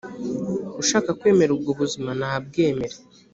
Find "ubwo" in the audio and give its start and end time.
1.53-1.71